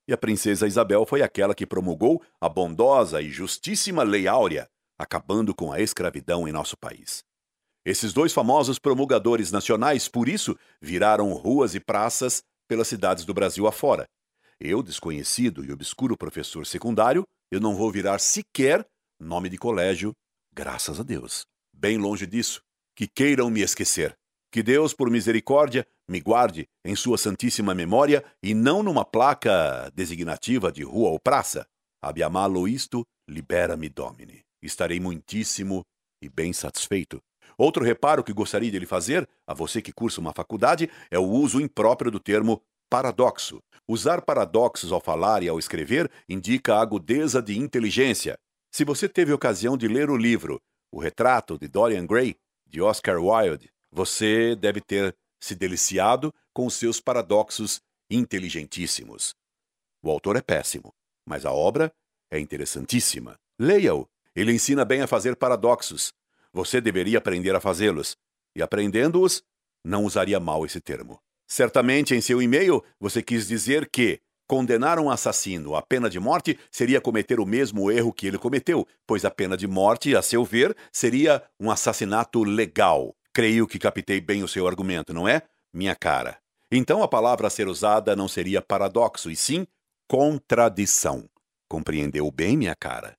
E 0.08 0.12
a 0.12 0.18
princesa 0.18 0.66
Isabel 0.66 1.06
foi 1.06 1.22
aquela 1.22 1.54
que 1.54 1.66
promulgou 1.66 2.22
a 2.40 2.48
bondosa 2.48 3.20
e 3.22 3.30
justíssima 3.30 4.02
Lei 4.02 4.26
Áurea, 4.26 4.66
acabando 4.98 5.54
com 5.54 5.72
a 5.72 5.80
escravidão 5.80 6.48
em 6.48 6.52
nosso 6.52 6.76
país. 6.76 7.22
Esses 7.84 8.12
dois 8.12 8.32
famosos 8.32 8.78
promulgadores 8.78 9.50
nacionais, 9.50 10.08
por 10.08 10.28
isso, 10.28 10.56
viraram 10.82 11.32
ruas 11.32 11.74
e 11.74 11.80
praças 11.80 12.42
pelas 12.70 12.86
cidades 12.86 13.24
do 13.24 13.34
Brasil 13.34 13.66
afora. 13.66 14.08
Eu, 14.60 14.80
desconhecido 14.80 15.64
e 15.64 15.72
obscuro 15.72 16.16
professor 16.16 16.64
secundário, 16.64 17.26
eu 17.50 17.58
não 17.58 17.74
vou 17.74 17.90
virar 17.90 18.20
sequer 18.20 18.86
nome 19.18 19.48
de 19.48 19.58
colégio, 19.58 20.12
graças 20.54 21.00
a 21.00 21.02
Deus. 21.02 21.44
Bem 21.74 21.98
longe 21.98 22.28
disso, 22.28 22.62
que 22.94 23.08
queiram 23.08 23.50
me 23.50 23.60
esquecer. 23.60 24.16
Que 24.52 24.62
Deus, 24.62 24.94
por 24.94 25.10
misericórdia, 25.10 25.84
me 26.08 26.20
guarde 26.20 26.68
em 26.84 26.94
sua 26.94 27.18
santíssima 27.18 27.74
memória 27.74 28.24
e 28.40 28.54
não 28.54 28.84
numa 28.84 29.04
placa 29.04 29.90
designativa 29.92 30.70
de 30.70 30.84
rua 30.84 31.10
ou 31.10 31.18
praça. 31.18 31.66
Abiamalo 32.00 32.68
isto, 32.68 33.04
libera-me 33.28 33.88
domine. 33.88 34.42
Estarei 34.62 35.00
muitíssimo 35.00 35.82
e 36.22 36.28
bem 36.28 36.52
satisfeito. 36.52 37.20
Outro 37.60 37.84
reparo 37.84 38.24
que 38.24 38.32
gostaria 38.32 38.70
de 38.70 38.78
lhe 38.78 38.86
fazer, 38.86 39.28
a 39.46 39.52
você 39.52 39.82
que 39.82 39.92
cursa 39.92 40.18
uma 40.18 40.32
faculdade, 40.32 40.90
é 41.10 41.18
o 41.18 41.26
uso 41.26 41.60
impróprio 41.60 42.10
do 42.10 42.18
termo 42.18 42.62
paradoxo. 42.88 43.62
Usar 43.86 44.22
paradoxos 44.22 44.92
ao 44.92 44.98
falar 44.98 45.42
e 45.42 45.48
ao 45.48 45.58
escrever 45.58 46.10
indica 46.26 46.76
agudeza 46.76 47.42
de 47.42 47.58
inteligência. 47.58 48.38
Se 48.72 48.82
você 48.82 49.06
teve 49.06 49.30
ocasião 49.30 49.76
de 49.76 49.86
ler 49.88 50.08
o 50.08 50.16
livro 50.16 50.58
O 50.90 50.98
Retrato 50.98 51.58
de 51.58 51.68
Dorian 51.68 52.06
Gray, 52.06 52.34
de 52.66 52.80
Oscar 52.80 53.22
Wilde, 53.22 53.70
você 53.92 54.56
deve 54.56 54.80
ter 54.80 55.14
se 55.38 55.54
deliciado 55.54 56.32
com 56.54 56.70
seus 56.70 56.98
paradoxos 56.98 57.82
inteligentíssimos. 58.10 59.34
O 60.02 60.10
autor 60.10 60.36
é 60.36 60.40
péssimo, 60.40 60.94
mas 61.28 61.44
a 61.44 61.52
obra 61.52 61.92
é 62.30 62.40
interessantíssima. 62.40 63.36
Leia-o. 63.58 64.08
Ele 64.34 64.50
ensina 64.50 64.82
bem 64.82 65.02
a 65.02 65.06
fazer 65.06 65.36
paradoxos. 65.36 66.14
Você 66.52 66.80
deveria 66.80 67.18
aprender 67.18 67.54
a 67.54 67.60
fazê-los. 67.60 68.16
E 68.56 68.62
aprendendo-os, 68.62 69.42
não 69.84 70.04
usaria 70.04 70.40
mal 70.40 70.64
esse 70.64 70.80
termo. 70.80 71.20
Certamente 71.46 72.14
em 72.14 72.20
seu 72.20 72.40
e-mail 72.40 72.82
você 72.98 73.22
quis 73.22 73.46
dizer 73.46 73.88
que 73.88 74.20
condenar 74.48 74.98
um 74.98 75.10
assassino 75.10 75.76
à 75.76 75.82
pena 75.82 76.10
de 76.10 76.18
morte 76.18 76.58
seria 76.70 77.00
cometer 77.00 77.38
o 77.38 77.46
mesmo 77.46 77.90
erro 77.90 78.12
que 78.12 78.26
ele 78.26 78.38
cometeu, 78.38 78.86
pois 79.06 79.24
a 79.24 79.30
pena 79.30 79.56
de 79.56 79.66
morte, 79.66 80.16
a 80.16 80.22
seu 80.22 80.44
ver, 80.44 80.76
seria 80.92 81.42
um 81.58 81.70
assassinato 81.70 82.42
legal. 82.42 83.14
Creio 83.32 83.66
que 83.66 83.78
captei 83.78 84.20
bem 84.20 84.42
o 84.42 84.48
seu 84.48 84.66
argumento, 84.66 85.14
não 85.14 85.28
é? 85.28 85.42
Minha 85.72 85.94
cara. 85.94 86.38
Então 86.70 87.02
a 87.02 87.08
palavra 87.08 87.46
a 87.46 87.50
ser 87.50 87.68
usada 87.68 88.14
não 88.16 88.28
seria 88.28 88.60
paradoxo, 88.60 89.30
e 89.30 89.36
sim 89.36 89.66
contradição. 90.08 91.28
Compreendeu 91.68 92.28
bem, 92.32 92.56
minha 92.56 92.74
cara? 92.74 93.16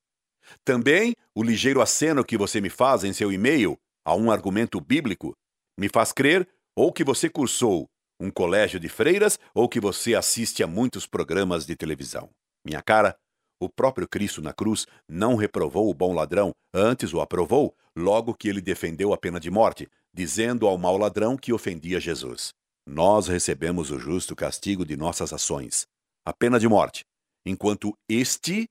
Também 0.63 1.15
o 1.35 1.43
ligeiro 1.43 1.81
aceno 1.81 2.23
que 2.23 2.37
você 2.37 2.59
me 2.61 2.69
faz 2.69 3.03
em 3.03 3.13
seu 3.13 3.31
e-mail 3.31 3.77
a 4.05 4.15
um 4.15 4.31
argumento 4.31 4.79
bíblico 4.79 5.33
me 5.77 5.89
faz 5.89 6.11
crer 6.11 6.47
ou 6.75 6.91
que 6.91 7.03
você 7.03 7.29
cursou 7.29 7.87
um 8.19 8.29
colégio 8.29 8.79
de 8.79 8.87
freiras 8.87 9.39
ou 9.53 9.67
que 9.67 9.79
você 9.79 10.13
assiste 10.13 10.61
a 10.61 10.67
muitos 10.67 11.07
programas 11.07 11.65
de 11.65 11.75
televisão. 11.75 12.29
Minha 12.63 12.81
cara, 12.81 13.17
o 13.59 13.67
próprio 13.67 14.07
Cristo 14.07 14.41
na 14.41 14.53
cruz 14.53 14.85
não 15.07 15.35
reprovou 15.35 15.89
o 15.89 15.93
bom 15.93 16.13
ladrão, 16.13 16.51
antes 16.73 17.13
o 17.13 17.21
aprovou, 17.21 17.75
logo 17.95 18.33
que 18.33 18.47
ele 18.47 18.61
defendeu 18.61 19.13
a 19.13 19.17
pena 19.17 19.39
de 19.39 19.49
morte, 19.49 19.87
dizendo 20.13 20.67
ao 20.67 20.77
mau 20.77 20.97
ladrão 20.97 21.35
que 21.37 21.53
ofendia 21.53 21.99
Jesus: 21.99 22.53
Nós 22.87 23.27
recebemos 23.27 23.91
o 23.91 23.99
justo 23.99 24.35
castigo 24.35 24.85
de 24.85 24.95
nossas 24.95 25.33
ações, 25.33 25.87
a 26.25 26.33
pena 26.33 26.59
de 26.59 26.67
morte, 26.67 27.05
enquanto 27.45 27.95
este 28.09 28.67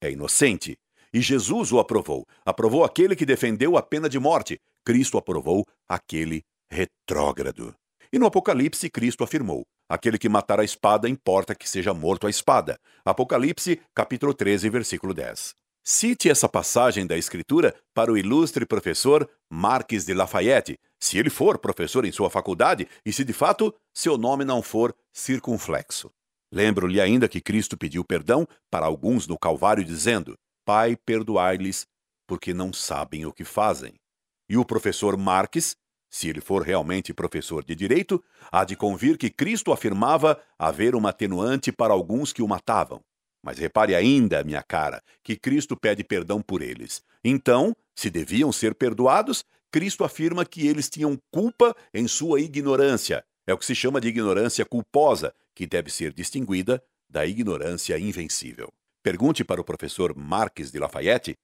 é 0.00 0.10
inocente. 0.10 0.76
E 1.14 1.20
Jesus 1.20 1.70
o 1.70 1.78
aprovou. 1.78 2.26
Aprovou 2.44 2.82
aquele 2.82 3.14
que 3.14 3.24
defendeu 3.24 3.76
a 3.76 3.82
pena 3.82 4.08
de 4.08 4.18
morte. 4.18 4.60
Cristo 4.84 5.16
aprovou 5.16 5.64
aquele 5.88 6.42
retrógrado. 6.68 7.72
E 8.12 8.18
no 8.18 8.26
Apocalipse, 8.26 8.90
Cristo 8.90 9.22
afirmou: 9.22 9.62
Aquele 9.88 10.18
que 10.18 10.28
matar 10.28 10.58
a 10.58 10.64
espada, 10.64 11.08
importa 11.08 11.54
que 11.54 11.68
seja 11.68 11.94
morto 11.94 12.26
a 12.26 12.30
espada. 12.30 12.76
Apocalipse, 13.04 13.80
capítulo 13.94 14.34
13, 14.34 14.68
versículo 14.68 15.14
10. 15.14 15.54
Cite 15.84 16.28
essa 16.28 16.48
passagem 16.48 17.06
da 17.06 17.16
Escritura 17.16 17.76
para 17.94 18.10
o 18.10 18.18
ilustre 18.18 18.66
professor 18.66 19.28
Marques 19.48 20.04
de 20.04 20.14
Lafayette, 20.14 20.80
se 20.98 21.16
ele 21.16 21.30
for 21.30 21.58
professor 21.58 22.04
em 22.04 22.10
sua 22.10 22.28
faculdade 22.28 22.88
e 23.06 23.12
se 23.12 23.22
de 23.22 23.32
fato 23.32 23.72
seu 23.92 24.18
nome 24.18 24.44
não 24.44 24.62
for 24.62 24.92
circunflexo. 25.12 26.10
Lembro-lhe 26.50 27.00
ainda 27.00 27.28
que 27.28 27.40
Cristo 27.40 27.76
pediu 27.76 28.04
perdão 28.04 28.48
para 28.70 28.86
alguns 28.86 29.28
no 29.28 29.38
Calvário, 29.38 29.84
dizendo: 29.84 30.34
Pai, 30.64 30.96
perdoai-lhes, 30.96 31.86
porque 32.26 32.54
não 32.54 32.72
sabem 32.72 33.26
o 33.26 33.32
que 33.32 33.44
fazem. 33.44 33.94
E 34.48 34.56
o 34.56 34.64
professor 34.64 35.16
Marques, 35.16 35.76
se 36.10 36.28
ele 36.28 36.40
for 36.40 36.62
realmente 36.62 37.12
professor 37.12 37.64
de 37.64 37.74
direito, 37.74 38.22
há 38.50 38.64
de 38.64 38.76
convir 38.76 39.18
que 39.18 39.30
Cristo 39.30 39.72
afirmava 39.72 40.40
haver 40.58 40.94
uma 40.94 41.10
atenuante 41.10 41.72
para 41.72 41.92
alguns 41.92 42.32
que 42.32 42.42
o 42.42 42.48
matavam. 42.48 43.00
Mas 43.42 43.58
repare 43.58 43.94
ainda, 43.94 44.42
minha 44.42 44.62
cara, 44.62 45.02
que 45.22 45.36
Cristo 45.36 45.76
pede 45.76 46.02
perdão 46.02 46.40
por 46.40 46.62
eles. 46.62 47.02
Então, 47.22 47.76
se 47.94 48.08
deviam 48.08 48.50
ser 48.50 48.74
perdoados, 48.74 49.44
Cristo 49.70 50.04
afirma 50.04 50.46
que 50.46 50.66
eles 50.66 50.88
tinham 50.88 51.18
culpa 51.30 51.76
em 51.92 52.08
sua 52.08 52.40
ignorância. 52.40 53.24
É 53.46 53.52
o 53.52 53.58
que 53.58 53.66
se 53.66 53.74
chama 53.74 54.00
de 54.00 54.08
ignorância 54.08 54.64
culposa, 54.64 55.34
que 55.54 55.66
deve 55.66 55.90
ser 55.90 56.12
distinguida 56.12 56.82
da 57.10 57.26
ignorância 57.26 57.98
invencível. 57.98 58.72
Pergunte 59.04 59.44
para 59.44 59.60
o 59.60 59.64
professor 59.64 60.16
Marques 60.16 60.72
de 60.72 60.78
Lafayette. 60.78 61.34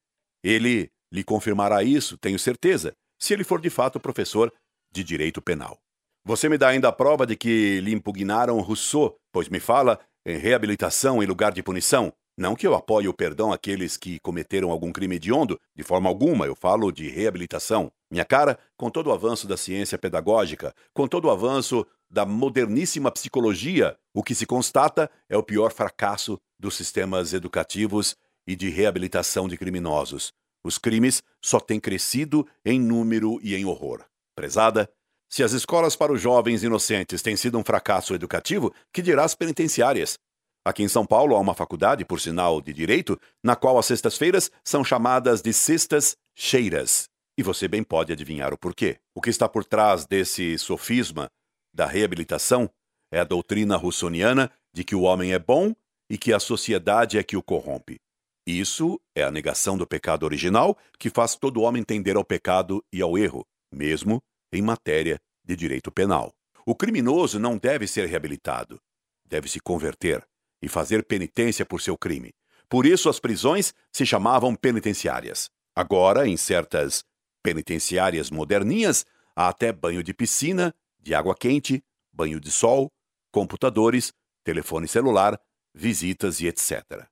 Ele 0.42 0.90
lhe 1.12 1.22
confirmará 1.22 1.82
isso, 1.84 2.16
tenho 2.16 2.38
certeza, 2.38 2.94
se 3.20 3.34
ele 3.34 3.44
for 3.44 3.60
de 3.60 3.68
fato 3.68 4.00
professor 4.00 4.50
de 4.90 5.04
direito 5.04 5.42
penal. 5.42 5.78
Você 6.24 6.48
me 6.48 6.56
dá 6.56 6.68
ainda 6.68 6.88
a 6.88 6.92
prova 6.92 7.26
de 7.26 7.36
que 7.36 7.78
lhe 7.82 7.92
impugnaram 7.92 8.58
Rousseau, 8.60 9.14
pois 9.30 9.50
me 9.50 9.60
fala 9.60 10.00
em 10.24 10.38
reabilitação 10.38 11.22
em 11.22 11.26
lugar 11.26 11.52
de 11.52 11.62
punição. 11.62 12.10
Não 12.34 12.56
que 12.56 12.66
eu 12.66 12.74
apoie 12.74 13.08
o 13.08 13.12
perdão 13.12 13.52
àqueles 13.52 13.98
que 13.98 14.18
cometeram 14.20 14.70
algum 14.70 14.90
crime 14.90 15.16
hediondo, 15.16 15.60
de 15.76 15.82
forma 15.82 16.08
alguma, 16.08 16.46
eu 16.46 16.54
falo 16.54 16.90
de 16.90 17.10
reabilitação. 17.10 17.92
Minha 18.10 18.24
cara, 18.24 18.58
com 18.76 18.90
todo 18.90 19.06
o 19.06 19.12
avanço 19.12 19.46
da 19.46 19.56
ciência 19.56 19.96
pedagógica, 19.96 20.74
com 20.92 21.06
todo 21.06 21.26
o 21.26 21.30
avanço 21.30 21.86
da 22.10 22.26
moderníssima 22.26 23.10
psicologia, 23.10 23.96
o 24.12 24.22
que 24.22 24.34
se 24.34 24.44
constata 24.44 25.08
é 25.28 25.36
o 25.36 25.42
pior 25.42 25.72
fracasso 25.72 26.40
dos 26.58 26.74
sistemas 26.74 27.32
educativos 27.32 28.16
e 28.46 28.56
de 28.56 28.68
reabilitação 28.68 29.46
de 29.46 29.56
criminosos. 29.56 30.32
Os 30.64 30.76
crimes 30.76 31.22
só 31.40 31.60
têm 31.60 31.78
crescido 31.78 32.46
em 32.64 32.80
número 32.80 33.38
e 33.42 33.54
em 33.54 33.64
horror. 33.64 34.04
Prezada, 34.34 34.90
se 35.28 35.44
as 35.44 35.52
escolas 35.52 35.94
para 35.94 36.12
os 36.12 36.20
jovens 36.20 36.64
inocentes 36.64 37.22
têm 37.22 37.36
sido 37.36 37.56
um 37.56 37.62
fracasso 37.62 38.12
educativo, 38.12 38.74
que 38.92 39.00
dirá 39.00 39.24
as 39.24 39.36
penitenciárias? 39.36 40.18
Aqui 40.64 40.82
em 40.82 40.88
São 40.88 41.06
Paulo 41.06 41.36
há 41.36 41.38
uma 41.38 41.54
faculdade, 41.54 42.04
por 42.04 42.20
sinal 42.20 42.60
de 42.60 42.72
direito, 42.72 43.18
na 43.42 43.54
qual 43.54 43.78
as 43.78 43.86
sextas-feiras 43.86 44.50
são 44.64 44.84
chamadas 44.84 45.40
de 45.40 45.52
sextas 45.52 46.16
cheiras. 46.34 47.09
E 47.40 47.42
você 47.42 47.66
bem 47.66 47.82
pode 47.82 48.12
adivinhar 48.12 48.52
o 48.52 48.58
porquê. 48.58 48.98
O 49.14 49.20
que 49.22 49.30
está 49.30 49.48
por 49.48 49.64
trás 49.64 50.04
desse 50.04 50.58
sofisma 50.58 51.30
da 51.72 51.86
reabilitação 51.86 52.68
é 53.10 53.18
a 53.18 53.24
doutrina 53.24 53.78
russoniana 53.78 54.52
de 54.74 54.84
que 54.84 54.94
o 54.94 55.00
homem 55.00 55.32
é 55.32 55.38
bom 55.38 55.74
e 56.10 56.18
que 56.18 56.34
a 56.34 56.38
sociedade 56.38 57.16
é 57.16 57.22
que 57.22 57.38
o 57.38 57.42
corrompe. 57.42 57.98
Isso 58.46 59.00
é 59.16 59.22
a 59.22 59.30
negação 59.30 59.78
do 59.78 59.86
pecado 59.86 60.24
original 60.24 60.76
que 60.98 61.08
faz 61.08 61.34
todo 61.34 61.62
homem 61.62 61.82
tender 61.82 62.14
ao 62.14 62.24
pecado 62.26 62.84
e 62.92 63.00
ao 63.00 63.16
erro, 63.16 63.46
mesmo 63.72 64.22
em 64.52 64.60
matéria 64.60 65.18
de 65.42 65.56
direito 65.56 65.90
penal. 65.90 66.34
O 66.66 66.74
criminoso 66.74 67.38
não 67.38 67.56
deve 67.56 67.86
ser 67.86 68.06
reabilitado, 68.06 68.78
deve 69.24 69.48
se 69.48 69.60
converter 69.60 70.22
e 70.62 70.68
fazer 70.68 71.06
penitência 71.06 71.64
por 71.64 71.80
seu 71.80 71.96
crime. 71.96 72.34
Por 72.68 72.84
isso 72.84 73.08
as 73.08 73.18
prisões 73.18 73.72
se 73.90 74.04
chamavam 74.04 74.54
penitenciárias. 74.54 75.48
Agora, 75.74 76.28
em 76.28 76.36
certas 76.36 77.02
penitenciárias 77.42 78.30
moderninhas, 78.30 79.04
há 79.34 79.48
até 79.48 79.72
banho 79.72 80.02
de 80.02 80.12
piscina, 80.12 80.74
de 80.98 81.14
água 81.14 81.34
quente, 81.34 81.82
banho 82.12 82.40
de 82.40 82.50
sol, 82.50 82.90
computadores, 83.32 84.12
telefone 84.44 84.88
celular, 84.88 85.40
visitas 85.74 86.40
e 86.40 86.46
etc. 86.46 87.06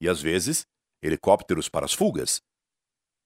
E 0.00 0.08
às 0.08 0.20
vezes, 0.20 0.66
helicópteros 1.02 1.68
para 1.68 1.84
as 1.84 1.92
fugas. 1.92 2.40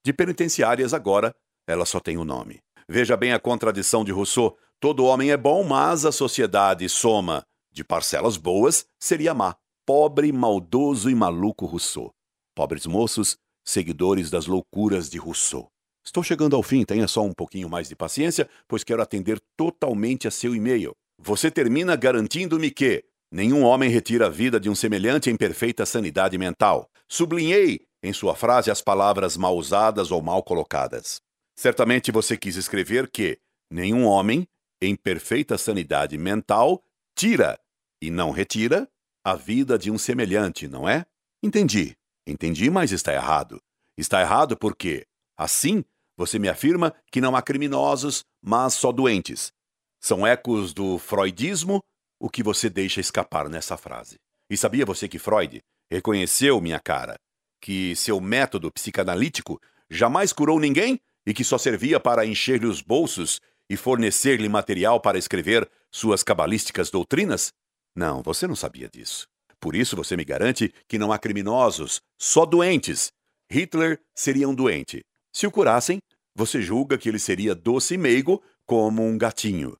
De 0.05 0.13
penitenciárias 0.13 0.95
agora, 0.95 1.35
ela 1.67 1.85
só 1.85 2.01
tem 2.01 2.17
o 2.17 2.23
um 2.23 2.25
nome. 2.25 2.61
Veja 2.89 3.17
bem 3.17 3.33
a 3.33 3.41
contradição 3.41 4.05
de 4.05 4.13
Rousseau. 4.13 4.57
Todo 4.81 5.05
homem 5.05 5.31
é 5.31 5.37
bom, 5.37 5.63
mas 5.65 6.05
a 6.05 6.13
sociedade 6.13 6.89
soma 6.89 7.45
de 7.71 7.85
parcelas 7.85 8.37
boas 8.37 8.87
seria 8.99 9.35
má. 9.35 9.57
Pobre, 9.85 10.33
maldoso 10.33 11.11
e 11.11 11.15
maluco 11.15 11.67
Rousseau. 11.67 12.13
Pobres 12.55 12.87
moços, 12.87 13.37
seguidores 13.65 14.31
das 14.31 14.47
loucuras 14.47 15.11
de 15.11 15.19
Rousseau. 15.19 15.71
Estou 16.09 16.23
chegando 16.23 16.57
ao 16.57 16.63
fim, 16.63 16.87
tenha 16.87 17.07
só 17.07 17.23
um 17.23 17.35
pouquinho 17.35 17.69
mais 17.69 17.87
de 17.87 17.95
paciência, 17.95 18.49
pois 18.67 18.83
quero 18.83 19.03
atender 19.03 19.39
totalmente 19.55 20.27
a 20.27 20.31
seu 20.31 20.55
e-mail. 20.57 20.97
Você 21.19 21.51
termina 21.51 21.95
garantindo-me 21.95 22.71
que 22.71 23.05
nenhum 23.31 23.63
homem 23.63 23.91
retira 23.91 24.25
a 24.25 24.31
vida 24.31 24.59
de 24.59 24.71
um 24.71 24.75
semelhante 24.75 25.29
em 25.29 25.37
perfeita 25.37 25.85
sanidade 25.85 26.39
mental. 26.39 26.89
Sublinhei 27.07 27.83
em 28.03 28.11
sua 28.15 28.35
frase 28.35 28.71
as 28.71 28.81
palavras 28.81 29.37
mal 29.37 29.55
usadas 29.55 30.11
ou 30.11 30.23
mal 30.23 30.43
colocadas. 30.43 31.21
Certamente 31.55 32.11
você 32.11 32.39
quis 32.39 32.57
escrever 32.57 33.11
que 33.11 33.39
nenhum 33.71 34.07
homem 34.07 34.49
em 34.81 34.97
perfeita 34.97 35.59
sanidade 35.59 36.17
mental 36.17 36.83
tira 37.15 37.61
e 38.01 38.11
não 38.11 38.31
retira 38.31 38.89
a 39.23 39.35
vida 39.35 39.79
de 39.79 39.91
um 39.91 39.99
semelhante, 39.99 40.69
não 40.69 40.89
é? 40.89 41.05
Entendi. 41.43 41.95
Entendi, 42.27 42.71
mas 42.71 42.93
está 42.93 43.13
errado. 43.13 43.61
Está 43.95 44.23
errado 44.23 44.57
porque, 44.57 45.07
assim, 45.37 45.85
você 46.19 46.37
me 46.37 46.49
afirma 46.49 46.93
que 47.13 47.21
não 47.21 47.37
há 47.37 47.41
criminosos, 47.41 48.25
mas 48.43 48.75
só 48.75 48.91
doentes. 48.91 49.53
São 50.01 50.27
ecos 50.27 50.75
do 50.75 50.99
freudismo 50.99 51.81
o 52.19 52.29
que 52.29 52.43
você 52.43 52.69
deixa 52.69 53.01
escapar 53.01 53.49
nessa 53.49 53.77
frase. 53.77 54.17
E 54.51 54.57
sabia 54.57 54.85
você 54.85 55.07
que 55.07 55.19
Freud 55.19 55.61
reconheceu, 55.89 56.61
minha 56.61 56.81
cara, 56.81 57.15
que 57.61 57.95
seu 57.95 58.21
método 58.21 58.71
psicanalítico 58.73 59.61
jamais 59.89 60.33
curou 60.33 60.59
ninguém 60.59 61.01
e 61.25 61.33
que 61.33 61.45
só 61.45 61.57
servia 61.57 62.01
para 62.01 62.27
encher-lhe 62.27 62.67
os 62.67 62.83
bolsos 62.83 63.41
e 63.71 63.77
fornecer-lhe 63.77 64.49
material 64.49 65.01
para 65.01 65.19
escrever 65.19 65.71
suas 65.93 66.25
cabalísticas 66.25 66.91
doutrinas? 66.91 67.53
Não, 67.95 68.23
você 68.23 68.47
não 68.49 68.57
sabia 68.57 68.89
disso. 68.89 69.29
Por 69.61 69.77
isso 69.77 69.95
você 69.95 70.17
me 70.17 70.25
garante 70.25 70.73
que 70.89 70.99
não 70.99 71.13
há 71.13 71.19
criminosos, 71.19 72.01
só 72.19 72.45
doentes. 72.45 73.13
Hitler 73.51 74.01
seria 74.15 74.49
um 74.49 74.55
doente. 74.55 75.05
Se 75.33 75.47
o 75.47 75.51
curassem, 75.51 76.01
você 76.39 76.63
julga 76.63 76.97
que 76.97 77.09
ele 77.09 77.19
seria 77.19 77.53
doce 77.53 77.95
e 77.95 77.99
meigo 77.99 78.41
como 78.65 79.05
um 79.05 79.19
gatinho. 79.19 79.77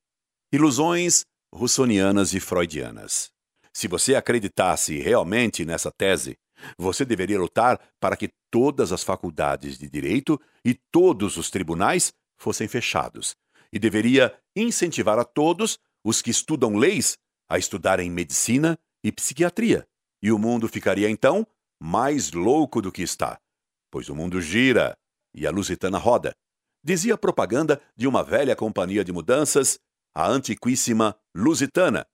Ilusões 0.53 1.25
russonianas 1.55 2.35
e 2.35 2.41
freudianas. 2.41 3.31
Se 3.73 3.87
você 3.87 4.17
acreditasse 4.17 4.99
realmente 4.99 5.65
nessa 5.65 5.93
tese, 5.93 6.37
você 6.77 7.05
deveria 7.05 7.39
lutar 7.39 7.81
para 8.01 8.17
que 8.17 8.31
todas 8.51 8.91
as 8.91 9.05
faculdades 9.05 9.79
de 9.79 9.89
direito 9.89 10.41
e 10.65 10.75
todos 10.75 11.37
os 11.37 11.49
tribunais 11.49 12.13
fossem 12.37 12.67
fechados, 12.67 13.37
e 13.73 13.79
deveria 13.79 14.37
incentivar 14.57 15.17
a 15.17 15.25
todos 15.25 15.79
os 16.05 16.21
que 16.21 16.31
estudam 16.31 16.75
leis 16.75 17.17
a 17.49 17.57
estudarem 17.57 18.11
medicina 18.11 18.77
e 19.05 19.13
psiquiatria. 19.13 19.87
E 20.21 20.33
o 20.33 20.39
mundo 20.39 20.67
ficaria 20.67 21.09
então 21.09 21.47
mais 21.81 22.33
louco 22.33 22.83
do 22.83 22.91
que 22.91 23.03
está, 23.03 23.39
pois 23.93 24.09
o 24.09 24.15
mundo 24.17 24.41
gira 24.41 24.99
e 25.33 25.47
a 25.47 25.53
lusitana 25.53 25.99
roda. 25.99 26.35
Dizia 26.89 27.13
a 27.13 27.19
propaganda 27.19 27.83
de 27.95 28.09
uma 28.09 28.25
velha 28.25 28.57
companhia 28.57 29.05
de 29.05 29.13
mudanças, 29.13 29.79
a 30.15 30.27
antiquíssima 30.27 31.15
Lusitana, 31.37 32.07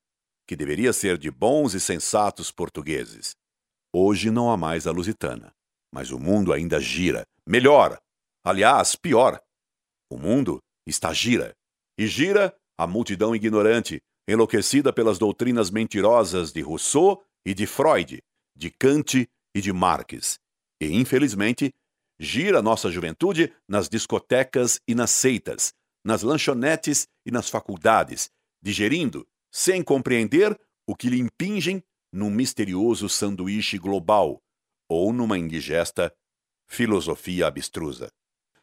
que 0.49 0.57
deveria 0.57 0.93
ser 0.93 1.17
de 1.17 1.31
bons 1.31 1.75
e 1.75 1.81
sensatos 1.81 2.51
portugueses. 2.51 3.37
Hoje 3.95 4.33
não 4.33 4.51
há 4.51 4.57
mais 4.57 4.89
a 4.89 4.91
Lusitana, 4.91 5.53
mas 5.95 6.11
o 6.11 6.19
mundo 6.19 6.53
ainda 6.53 6.81
gira. 6.81 7.23
Melhor! 7.47 7.97
Aliás, 8.45 8.97
pior. 8.97 9.41
O 10.11 10.19
mundo 10.19 10.59
está 10.85 11.13
gira. 11.13 11.55
E 11.97 12.09
gira 12.09 12.53
a 12.77 12.85
multidão 12.85 13.33
ignorante, 13.33 14.03
enlouquecida 14.29 14.93
pelas 14.93 15.19
doutrinas 15.19 15.71
mentirosas 15.71 16.53
de 16.53 16.63
Rousseau 16.63 17.23
e 17.47 17.55
de 17.55 17.65
Freud, 17.65 18.21
de 18.57 18.71
Kant 18.73 19.25
e 19.55 19.61
de 19.61 19.73
Marx. 19.73 20.41
E, 20.83 20.97
infelizmente, 20.97 21.73
gira 22.19 22.63
nossa 22.63 22.91
juventude 22.91 23.53
nas 23.69 23.89
discotecas 23.89 24.81
e 24.87 24.95
nas 24.95 25.11
seitas, 25.11 25.73
nas 26.05 26.23
lanchonetes 26.23 27.09
e 27.27 27.31
nas 27.31 27.49
faculdades, 27.49 28.31
digerindo, 28.63 29.27
sem 29.51 29.83
compreender, 29.83 30.59
o 30.87 30.95
que 30.95 31.09
lhe 31.09 31.19
impingem 31.19 31.83
num 32.13 32.31
misterioso 32.31 33.09
sanduíche 33.09 33.79
global 33.79 34.43
ou 34.89 35.13
numa 35.13 35.39
indigesta 35.39 36.15
filosofia 36.69 37.47
abstrusa. 37.47 38.11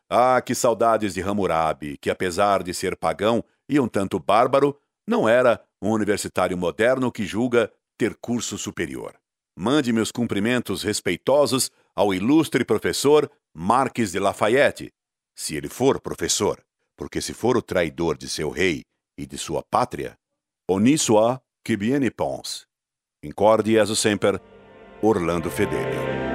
Ah, 0.10 0.42
que 0.42 0.54
saudades 0.54 1.14
de 1.14 1.22
Hammurabi, 1.22 1.98
que 1.98 2.10
apesar 2.10 2.64
de 2.64 2.74
ser 2.74 2.96
pagão 2.96 3.44
e 3.68 3.80
um 3.80 3.88
tanto 3.88 4.20
bárbaro, 4.20 4.78
não 5.08 5.28
era 5.28 5.64
um 5.82 5.90
universitário 5.90 6.58
moderno 6.58 7.12
que 7.12 7.26
julga 7.26 7.72
ter 7.98 8.16
curso 8.16 8.58
superior. 8.58 9.16
Mande 9.58 9.92
meus 9.92 10.12
cumprimentos 10.12 10.84
respeitosos 10.84 11.72
ao 11.96 12.14
ilustre 12.14 12.66
professor 12.66 13.30
Marques 13.54 14.12
de 14.12 14.20
Lafayette, 14.20 14.92
se 15.36 15.56
ele 15.56 15.70
for 15.70 16.00
professor, 16.02 16.64
porque 16.96 17.22
se 17.22 17.34
for 17.34 17.58
o 17.58 17.62
traidor 17.62 18.18
de 18.18 18.30
seu 18.30 18.50
rei 18.50 18.84
e 19.18 19.26
de 19.26 19.38
sua 19.38 19.64
pátria, 19.64 20.18
honi 20.70 20.98
soit 20.98 21.42
que 21.64 21.76
bien 21.76 22.04
y 22.04 22.10
pense. 22.10 22.66
Incorde 23.24 23.86
sempre, 23.96 24.40
Orlando 25.02 25.50
Fedeli. 25.50 26.31